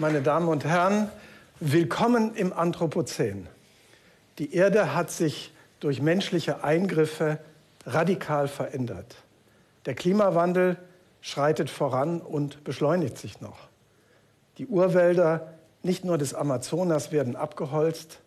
[0.00, 1.10] meine Damen und Herren,
[1.60, 3.46] willkommen im Anthropozän.
[4.38, 7.38] Die Erde hat sich durch menschliche Eingriffe
[7.84, 9.16] radikal verändert.
[9.84, 10.78] Der Klimawandel
[11.20, 13.68] schreitet voran und beschleunigt sich noch.
[14.56, 15.52] Die Urwälder,
[15.82, 18.20] nicht nur des Amazonas, werden abgeholzt,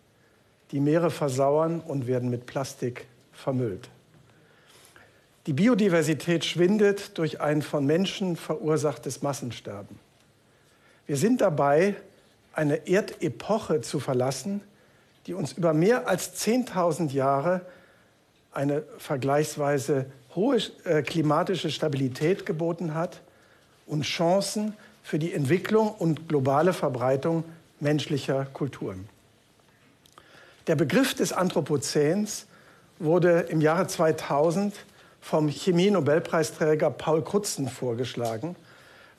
[0.71, 3.89] die Meere versauern und werden mit Plastik vermüllt.
[5.47, 9.97] Die Biodiversität schwindet durch ein von Menschen verursachtes Massensterben.
[11.06, 11.96] Wir sind dabei,
[12.54, 14.62] eine Erdepoche zu verlassen,
[15.26, 17.62] die uns über mehr als 10.000 Jahre
[18.52, 23.21] eine vergleichsweise hohe äh, klimatische Stabilität geboten hat
[23.86, 27.43] und Chancen für die Entwicklung und globale Verbreitung
[27.79, 29.10] menschlicher Kulturen.
[30.68, 32.45] Der Begriff des Anthropozäns
[33.00, 34.73] wurde im Jahre 2000
[35.20, 38.56] vom Chemie-Nobelpreisträger Paul Crutzen vorgeschlagen,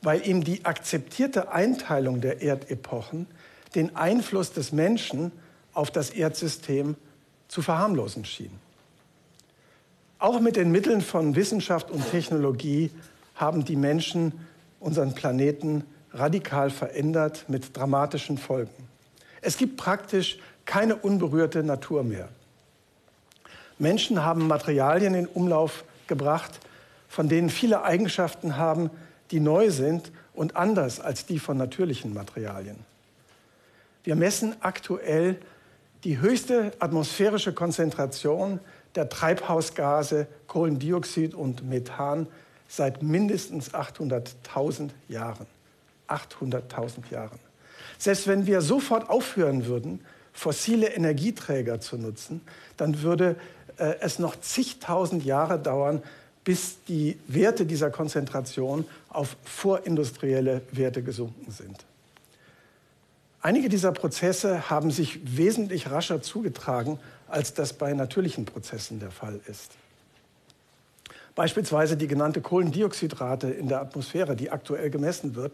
[0.04, 3.26] weil ihm die akzeptierte Einteilung der Erdepochen
[3.74, 5.32] den Einfluss des Menschen
[5.72, 6.96] auf das Erdsystem
[7.48, 8.52] zu verharmlosen schien.
[10.18, 12.90] Auch mit den Mitteln von Wissenschaft und Technologie
[13.34, 14.32] haben die Menschen
[14.78, 18.88] unseren Planeten radikal verändert mit dramatischen Folgen.
[19.40, 22.28] Es gibt praktisch keine unberührte Natur mehr.
[23.78, 26.60] Menschen haben Materialien in Umlauf gebracht,
[27.08, 28.90] von denen viele Eigenschaften haben,
[29.34, 32.76] die neu sind und anders als die von natürlichen Materialien.
[34.04, 35.38] Wir messen aktuell
[36.04, 38.60] die höchste atmosphärische Konzentration
[38.94, 42.28] der Treibhausgase Kohlendioxid und Methan
[42.68, 45.46] seit mindestens 800.000 Jahren.
[46.06, 47.40] 800.000 Jahren.
[47.98, 52.40] Selbst wenn wir sofort aufhören würden, fossile Energieträger zu nutzen,
[52.76, 53.34] dann würde
[53.78, 56.04] äh, es noch zigtausend Jahre dauern,
[56.44, 61.84] bis die Werte dieser Konzentration auf vorindustrielle Werte gesunken sind.
[63.40, 66.98] Einige dieser Prozesse haben sich wesentlich rascher zugetragen,
[67.28, 69.72] als das bei natürlichen Prozessen der Fall ist.
[71.34, 75.52] Beispielsweise die genannte Kohlendioxidrate in der Atmosphäre, die aktuell gemessen wird,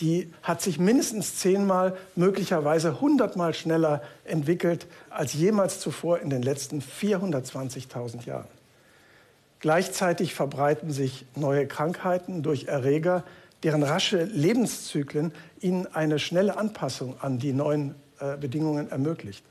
[0.00, 6.80] die hat sich mindestens zehnmal, möglicherweise hundertmal schneller entwickelt als jemals zuvor in den letzten
[6.80, 8.57] 420.000 Jahren.
[9.60, 13.24] Gleichzeitig verbreiten sich neue Krankheiten durch Erreger,
[13.64, 19.44] deren rasche Lebenszyklen ihnen eine schnelle Anpassung an die neuen äh, Bedingungen ermöglicht.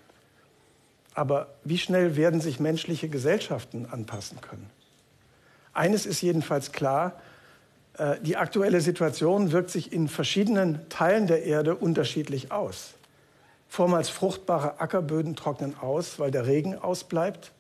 [1.13, 4.69] Aber wie schnell werden sich menschliche Gesellschaften anpassen können?
[5.73, 7.19] Eines ist jedenfalls klar,
[7.97, 12.93] äh, die aktuelle Situation wirkt sich in verschiedenen Teilen der Erde unterschiedlich aus.
[13.67, 17.51] Vormals fruchtbare Ackerböden trocknen aus, weil der Regen ausbleibt.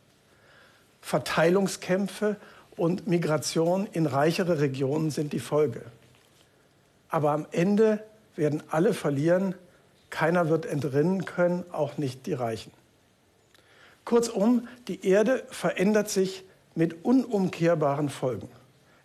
[1.07, 2.35] Verteilungskämpfe
[2.75, 5.83] und Migration in reichere Regionen sind die Folge.
[7.07, 8.03] Aber am Ende
[8.35, 9.55] werden alle verlieren,
[10.09, 12.73] keiner wird entrinnen können, auch nicht die Reichen.
[14.03, 16.43] Kurzum, die Erde verändert sich
[16.75, 18.49] mit unumkehrbaren Folgen.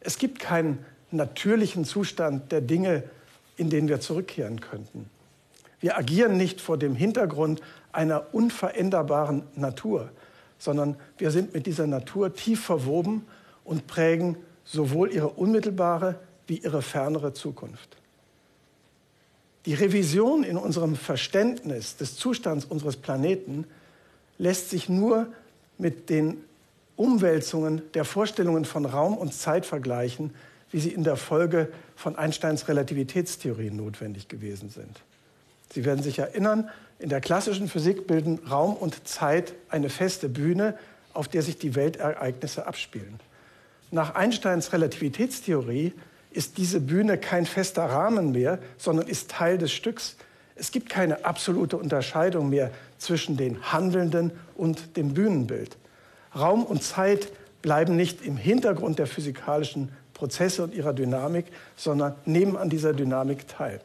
[0.00, 3.04] Es gibt keinen natürlichen Zustand der Dinge,
[3.56, 5.08] in den wir zurückkehren könnten.
[5.78, 10.10] Wir agieren nicht vor dem Hintergrund einer unveränderbaren Natur,
[10.62, 13.27] sondern wir sind mit dieser Natur tief verwoben
[13.65, 17.97] und prägen sowohl ihre unmittelbare wie ihre fernere Zukunft.
[19.67, 23.65] Die Revision in unserem Verständnis des Zustands unseres Planeten
[24.39, 25.27] lässt sich nur
[25.78, 26.45] mit den
[26.94, 30.33] Umwälzungen der Vorstellungen von Raum und Zeit vergleichen,
[30.71, 35.00] wie sie in der Folge von Einsteins Relativitätstheorie notwendig gewesen sind.
[35.72, 36.69] Sie werden sich erinnern,
[36.99, 40.77] in der klassischen Physik bilden Raum und Zeit eine feste Bühne,
[41.15, 43.19] auf der sich die Weltereignisse abspielen.
[43.91, 45.93] Nach Einsteins Relativitätstheorie
[46.31, 50.16] ist diese Bühne kein fester Rahmen mehr, sondern ist Teil des Stücks.
[50.55, 55.77] Es gibt keine absolute Unterscheidung mehr zwischen den Handelnden und dem Bühnenbild.
[56.34, 57.28] Raum und Zeit
[57.62, 61.47] bleiben nicht im Hintergrund der physikalischen Prozesse und ihrer Dynamik,
[61.77, 63.81] sondern nehmen an dieser Dynamik teil.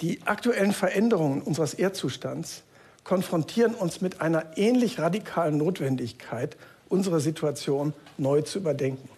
[0.00, 2.62] Die aktuellen Veränderungen unseres Erdzustands
[3.04, 6.56] konfrontieren uns mit einer ähnlich radikalen Notwendigkeit,
[6.88, 9.08] unsere Situation neu zu überdenken.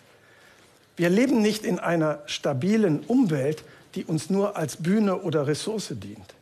[0.96, 3.64] Wir leben nicht in einer stabilen Umwelt,
[3.94, 6.34] die uns nur als Bühne oder Ressource dient,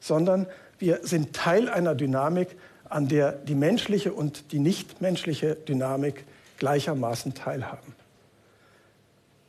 [0.00, 0.46] sondern
[0.78, 2.48] wir sind Teil einer Dynamik,
[2.88, 6.24] an der die menschliche und die nichtmenschliche Dynamik
[6.58, 7.94] gleichermaßen teilhaben.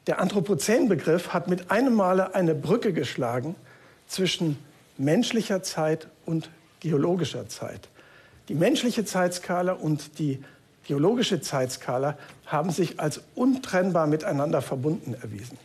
[0.08, 3.56] Der Anthropozän-Begriff hat mit einem Male eine Brücke geschlagen
[4.08, 4.58] zwischen
[4.98, 7.90] menschlicher Zeit und geologischer Zeit.
[8.50, 10.44] Die menschliche Zeitskala und die
[10.86, 15.58] geologische Zeitskala haben sich als untrennbar miteinander verbunden erwiesen.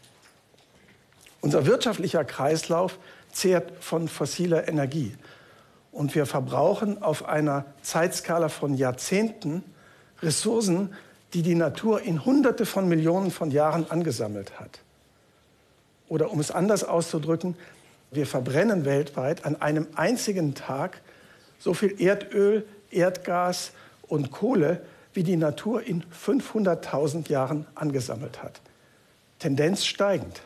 [1.40, 2.98] Unser wirtschaftlicher Kreislauf
[3.32, 5.14] zehrt von fossiler Energie.
[5.92, 9.64] Und wir verbrauchen auf einer Zeitskala von Jahrzehnten
[10.22, 10.94] Ressourcen,
[11.34, 14.80] die die Natur in Hunderte von Millionen von Jahren angesammelt hat.
[16.08, 17.56] Oder um es anders auszudrücken,
[18.10, 21.00] wir verbrennen weltweit an einem einzigen Tag
[21.58, 23.72] so viel Erdöl, Erdgas
[24.06, 24.82] und Kohle,
[25.12, 28.60] wie die Natur in 500.000 Jahren angesammelt hat.
[29.38, 30.42] Tendenz steigend.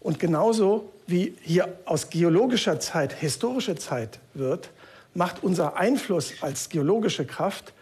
[0.00, 4.70] Und genauso wie hier aus geologischer Zeit historische Zeit wird,
[5.14, 7.72] macht unser Einfluss als geologische Kraft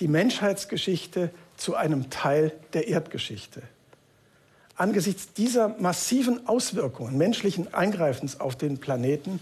[0.00, 3.62] die Menschheitsgeschichte zu einem Teil der Erdgeschichte.
[4.78, 9.40] Angesichts dieser massiven Auswirkungen menschlichen Eingreifens auf den Planeten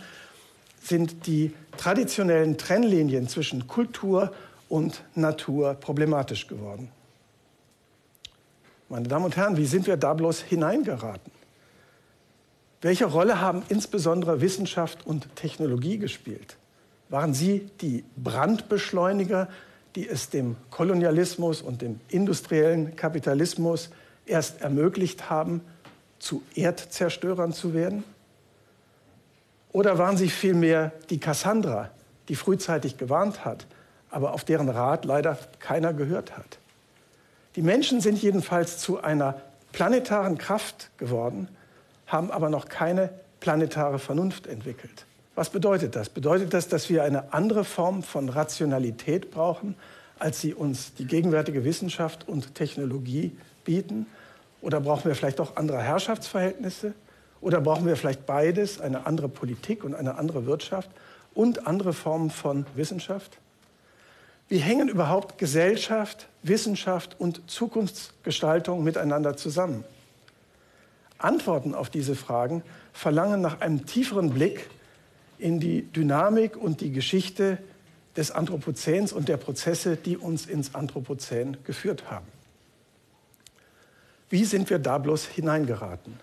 [0.82, 4.32] sind die traditionellen Trennlinien zwischen Kultur
[4.70, 6.88] und Natur problematisch geworden.
[8.88, 11.30] Meine Damen und Herren, wie sind wir da bloß hineingeraten?
[12.80, 16.56] Welche Rolle haben insbesondere Wissenschaft und Technologie gespielt?
[17.10, 19.48] Waren sie die Brandbeschleuniger,
[19.96, 23.90] die es dem Kolonialismus und dem industriellen Kapitalismus
[24.26, 25.60] erst ermöglicht haben,
[26.18, 28.04] zu Erdzerstörern zu werden?
[29.72, 31.90] Oder waren sie vielmehr die Cassandra,
[32.28, 33.66] die frühzeitig gewarnt hat,
[34.10, 36.58] aber auf deren Rat leider keiner gehört hat?
[37.56, 39.40] Die Menschen sind jedenfalls zu einer
[39.72, 41.48] planetaren Kraft geworden,
[42.06, 45.06] haben aber noch keine planetare Vernunft entwickelt.
[45.34, 46.08] Was bedeutet das?
[46.08, 49.76] Bedeutet das, dass wir eine andere Form von Rationalität brauchen,
[50.18, 54.06] als sie uns die gegenwärtige Wissenschaft und Technologie bieten?
[54.62, 56.94] Oder brauchen wir vielleicht auch andere Herrschaftsverhältnisse?
[57.40, 60.90] Oder brauchen wir vielleicht beides, eine andere Politik und eine andere Wirtschaft
[61.34, 63.38] und andere Formen von Wissenschaft?
[64.48, 69.84] Wie hängen überhaupt Gesellschaft, Wissenschaft und Zukunftsgestaltung miteinander zusammen?
[71.18, 72.62] Antworten auf diese Fragen
[72.92, 74.70] verlangen nach einem tieferen Blick
[75.38, 77.58] in die Dynamik und die Geschichte
[78.16, 82.26] des Anthropozäns und der Prozesse, die uns ins Anthropozän geführt haben.
[84.28, 86.18] Wie sind wir da bloß hineingeraten?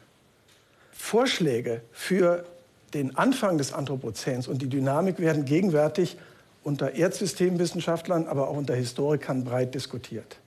[0.92, 2.45] Vorschläge für
[2.94, 6.18] den Anfang des Anthropozäns und die Dynamik werden gegenwärtig
[6.63, 10.38] unter Erdsystemwissenschaftlern, aber auch unter Historikern breit diskutiert.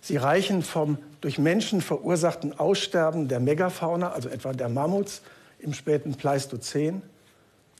[0.00, 5.22] Sie reichen vom durch Menschen verursachten Aussterben der Megafauna, also etwa der Mammuts
[5.58, 7.02] im späten Pleistozän,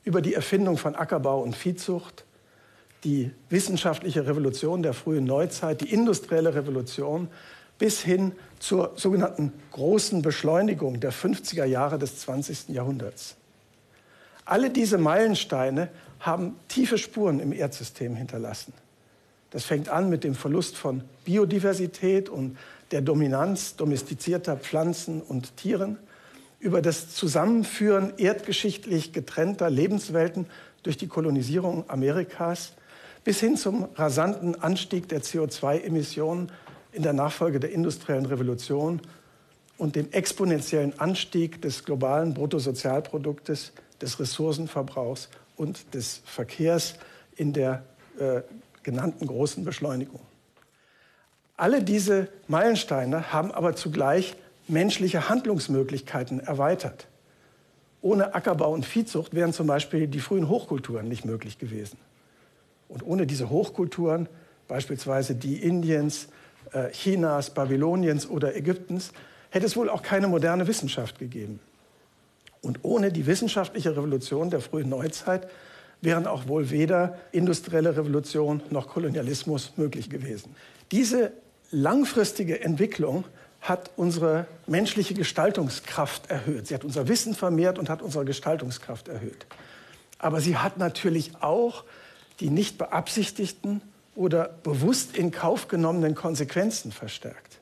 [0.03, 2.25] über die Erfindung von Ackerbau und Viehzucht,
[3.03, 7.27] die wissenschaftliche Revolution der frühen Neuzeit, die industrielle Revolution
[7.79, 12.69] bis hin zur sogenannten großen Beschleunigung der 50er Jahre des 20.
[12.69, 13.35] Jahrhunderts.
[14.45, 15.89] Alle diese Meilensteine
[16.19, 18.73] haben tiefe Spuren im Erdsystem hinterlassen.
[19.49, 22.57] Das fängt an mit dem Verlust von Biodiversität und
[22.91, 25.97] der Dominanz domestizierter Pflanzen und Tieren,
[26.59, 30.45] über das Zusammenführen erdgeschichtlich getrennter Lebenswelten
[30.83, 32.73] durch die Kolonisierung Amerikas
[33.23, 36.51] bis hin zum rasanten Anstieg der CO2-Emissionen
[36.91, 39.01] in der Nachfolge der industriellen Revolution
[39.77, 46.95] und dem exponentiellen Anstieg des globalen Bruttosozialproduktes, des Ressourcenverbrauchs und des Verkehrs
[47.35, 47.83] in der
[48.19, 48.41] äh,
[48.83, 50.21] genannten großen Beschleunigung.
[51.57, 54.35] Alle diese Meilensteine haben aber zugleich
[54.67, 57.07] menschliche Handlungsmöglichkeiten erweitert.
[58.01, 61.99] Ohne Ackerbau und Viehzucht wären zum Beispiel die frühen Hochkulturen nicht möglich gewesen.
[62.91, 64.27] Und ohne diese Hochkulturen,
[64.67, 66.27] beispielsweise die Indiens,
[66.73, 69.13] äh, Chinas, Babyloniens oder Ägyptens,
[69.49, 71.61] hätte es wohl auch keine moderne Wissenschaft gegeben.
[72.61, 75.47] Und ohne die wissenschaftliche Revolution der frühen Neuzeit
[76.01, 80.55] wären auch wohl weder industrielle Revolution noch Kolonialismus möglich gewesen.
[80.91, 81.31] Diese
[81.71, 83.23] langfristige Entwicklung
[83.61, 86.67] hat unsere menschliche Gestaltungskraft erhöht.
[86.67, 89.45] Sie hat unser Wissen vermehrt und hat unsere Gestaltungskraft erhöht.
[90.17, 91.83] Aber sie hat natürlich auch
[92.41, 93.81] die nicht beabsichtigten
[94.15, 97.59] oder bewusst in Kauf genommenen Konsequenzen verstärkt.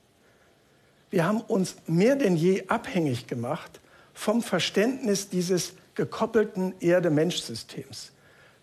[1.11, 3.79] Wir haben uns mehr denn je abhängig gemacht
[4.13, 8.11] vom Verständnis dieses gekoppelten Erde-Mensch-Systems.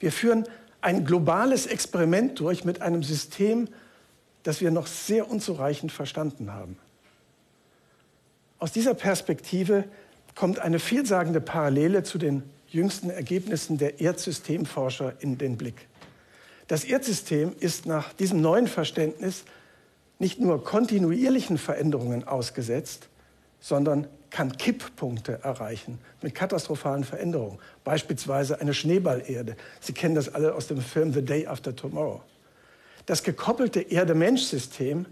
[0.00, 0.46] Wir führen
[0.80, 3.68] ein globales Experiment durch mit einem System,
[4.42, 6.78] das wir noch sehr unzureichend verstanden haben.
[8.58, 9.84] Aus dieser Perspektive
[10.34, 15.88] kommt eine vielsagende Parallele zu den jüngsten Ergebnissen der Erdsystemforscher in den Blick.
[16.68, 19.44] Das Erdsystem ist nach diesem neuen Verständnis
[20.18, 23.08] nicht nur kontinuierlichen Veränderungen ausgesetzt,
[23.60, 27.58] sondern kann Kipppunkte erreichen mit katastrophalen Veränderungen.
[27.84, 29.56] Beispielsweise eine Schneeballerde.
[29.80, 32.22] Sie kennen das alle aus dem Film The Day After Tomorrow.
[33.06, 35.06] Das gekoppelte Erde-Mensch-System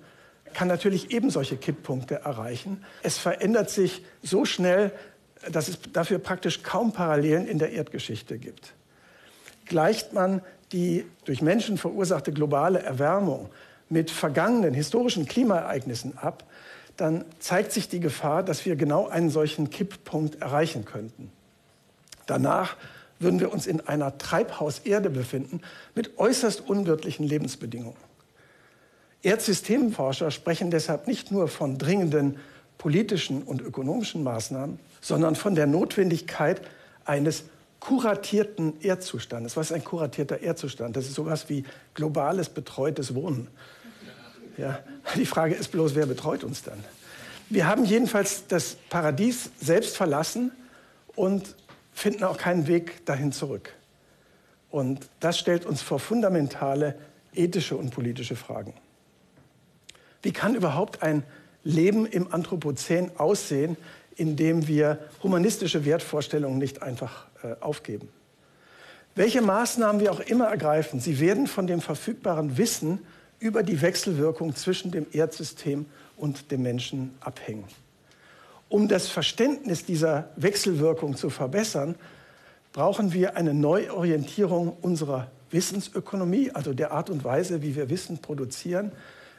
[0.52, 2.84] kann natürlich eben solche Kipppunkte erreichen.
[3.02, 4.92] Es verändert sich so schnell
[5.50, 8.74] dass es dafür praktisch kaum Parallelen in der Erdgeschichte gibt.
[9.66, 10.42] Gleicht man
[10.74, 13.48] die durch Menschen verursachte globale Erwärmung
[13.88, 16.42] mit vergangenen historischen Klimaereignissen ab,
[16.96, 21.30] dann zeigt sich die Gefahr, dass wir genau einen solchen Kipppunkt erreichen könnten.
[22.26, 22.76] Danach
[23.20, 25.60] würden wir uns in einer Treibhauserde befinden
[25.94, 27.96] mit äußerst unwirtlichen Lebensbedingungen.
[29.22, 32.40] Erdsystemforscher sprechen deshalb nicht nur von dringenden
[32.78, 36.60] politischen und ökonomischen Maßnahmen, sondern von der Notwendigkeit
[37.04, 37.44] eines
[37.84, 39.58] kuratierten Erdzustandes.
[39.58, 40.96] Was ist ein kuratierter Erdzustand?
[40.96, 43.48] Das ist sowas wie globales betreutes Wohnen.
[44.56, 44.78] Ja,
[45.16, 46.82] die Frage ist bloß, wer betreut uns dann?
[47.50, 50.50] Wir haben jedenfalls das Paradies selbst verlassen
[51.14, 51.56] und
[51.92, 53.74] finden auch keinen Weg dahin zurück.
[54.70, 56.98] Und das stellt uns vor fundamentale
[57.34, 58.72] ethische und politische Fragen.
[60.22, 61.22] Wie kann überhaupt ein
[61.64, 63.76] Leben im Anthropozän aussehen,
[64.16, 68.08] in dem wir humanistische Wertvorstellungen nicht einfach äh, aufgeben?
[69.14, 73.00] Welche Maßnahmen wir auch immer ergreifen, sie werden von dem verfügbaren Wissen
[73.38, 77.64] über die Wechselwirkung zwischen dem Erdsystem und dem Menschen abhängen.
[78.68, 81.94] Um das Verständnis dieser Wechselwirkung zu verbessern,
[82.72, 88.90] brauchen wir eine Neuorientierung unserer Wissensökonomie, also der Art und Weise, wie wir Wissen produzieren,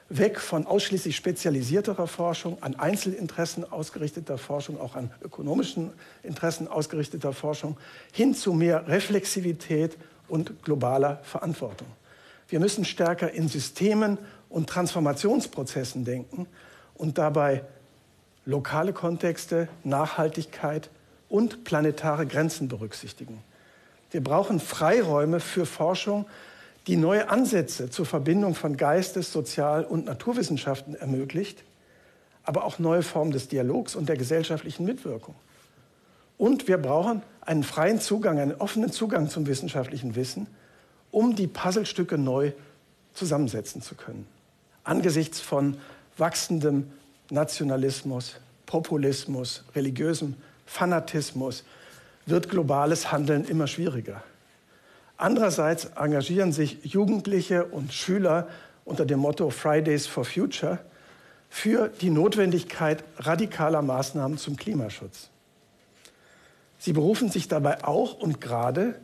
[0.10, 7.78] weg von ausschließlich spezialisierter Forschung, an Einzelinteressen ausgerichteter Forschung, auch an ökonomischen Interessen ausgerichteter Forschung,
[8.12, 9.98] hin zu mehr Reflexivität
[10.28, 11.88] und globaler Verantwortung.
[12.48, 14.20] Wir müssen stärker in Systemen
[14.50, 16.46] und Transformationsprozessen denken
[16.94, 17.64] und dabei
[18.46, 20.90] lokale Kontexte, Nachhaltigkeit
[21.30, 23.42] und planetare Grenzen berücksichtigen.
[24.12, 26.28] Wir brauchen Freiräume für Forschung,
[26.88, 31.64] die neue Ansätze zur Verbindung von Geistes-, Sozial- und Naturwissenschaften ermöglicht,
[32.44, 35.36] aber auch neue Formen des Dialogs und der gesellschaftlichen Mitwirkung.
[36.38, 40.48] Und wir brauchen einen freien Zugang, einen offenen Zugang zum wissenschaftlichen Wissen,
[41.12, 42.52] um die Puzzlestücke neu
[43.14, 44.28] zusammensetzen zu können.
[44.84, 45.78] Angesichts von
[46.18, 46.92] wachsendem
[47.32, 51.64] Nationalismus, Populismus, religiösem Fanatismus
[52.26, 54.24] wird globales Handeln immer schwieriger.
[55.18, 58.48] Andererseits engagieren sich Jugendliche und Schüler
[58.84, 60.80] unter dem Motto Fridays for Future
[61.50, 65.30] für die Notwendigkeit radikaler Maßnahmen zum Klimaschutz.
[66.78, 69.00] Sie berufen sich dabei auch und gerade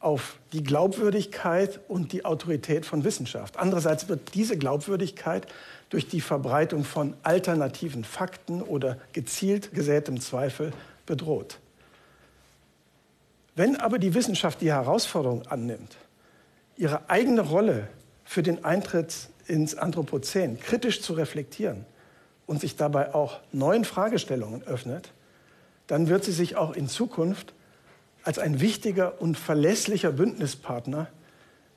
[0.00, 3.58] auf die Glaubwürdigkeit und die Autorität von Wissenschaft.
[3.58, 5.46] Andererseits wird diese Glaubwürdigkeit
[5.90, 10.72] durch die Verbreitung von alternativen Fakten oder gezielt gesätem Zweifel
[11.04, 11.58] bedroht.
[13.54, 15.96] Wenn aber die Wissenschaft die Herausforderung annimmt,
[16.76, 17.88] ihre eigene Rolle
[18.24, 21.84] für den Eintritt ins Anthropozän kritisch zu reflektieren
[22.46, 25.12] und sich dabei auch neuen Fragestellungen öffnet,
[25.88, 27.52] dann wird sie sich auch in Zukunft
[28.22, 31.08] als ein wichtiger und verlässlicher Bündnispartner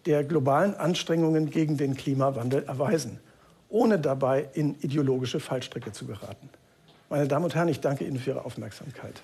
[0.06, 3.20] der globalen Anstrengungen gegen den Klimawandel erweisen,
[3.70, 6.50] ohne dabei in ideologische Fallstricke zu geraten.
[7.10, 9.22] Meine Damen und Herren, ich danke Ihnen für Ihre Aufmerksamkeit.